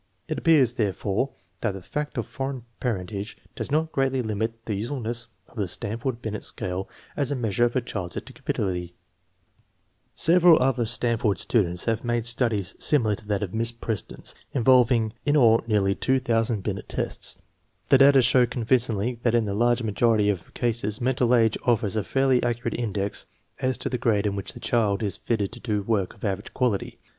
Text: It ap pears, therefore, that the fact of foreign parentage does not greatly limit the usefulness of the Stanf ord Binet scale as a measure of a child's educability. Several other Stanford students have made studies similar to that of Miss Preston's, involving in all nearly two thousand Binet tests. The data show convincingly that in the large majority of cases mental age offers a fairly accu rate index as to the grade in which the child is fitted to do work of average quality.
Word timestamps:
It 0.27 0.39
ap 0.39 0.45
pears, 0.45 0.73
therefore, 0.77 1.29
that 1.59 1.73
the 1.73 1.81
fact 1.83 2.17
of 2.17 2.25
foreign 2.25 2.65
parentage 2.79 3.37
does 3.55 3.69
not 3.69 3.91
greatly 3.91 4.23
limit 4.23 4.65
the 4.65 4.73
usefulness 4.73 5.27
of 5.47 5.57
the 5.57 5.67
Stanf 5.67 6.03
ord 6.07 6.23
Binet 6.23 6.43
scale 6.43 6.89
as 7.15 7.31
a 7.31 7.35
measure 7.35 7.65
of 7.65 7.75
a 7.75 7.81
child's 7.81 8.17
educability. 8.17 8.95
Several 10.15 10.57
other 10.57 10.87
Stanford 10.87 11.37
students 11.37 11.83
have 11.85 12.03
made 12.03 12.25
studies 12.25 12.73
similar 12.79 13.13
to 13.15 13.27
that 13.27 13.43
of 13.43 13.53
Miss 13.53 13.71
Preston's, 13.71 14.33
involving 14.53 15.13
in 15.23 15.37
all 15.37 15.61
nearly 15.67 15.93
two 15.93 16.17
thousand 16.17 16.63
Binet 16.63 16.89
tests. 16.89 17.37
The 17.89 17.99
data 17.99 18.23
show 18.23 18.47
convincingly 18.47 19.19
that 19.21 19.35
in 19.35 19.45
the 19.45 19.53
large 19.53 19.83
majority 19.83 20.31
of 20.31 20.51
cases 20.55 20.99
mental 20.99 21.35
age 21.35 21.59
offers 21.63 21.95
a 21.95 22.03
fairly 22.03 22.41
accu 22.41 22.65
rate 22.65 22.73
index 22.79 23.27
as 23.59 23.77
to 23.77 23.87
the 23.87 23.99
grade 23.99 24.25
in 24.25 24.35
which 24.35 24.53
the 24.53 24.59
child 24.59 25.03
is 25.03 25.17
fitted 25.17 25.51
to 25.51 25.59
do 25.59 25.83
work 25.83 26.15
of 26.15 26.25
average 26.25 26.55
quality. 26.55 26.97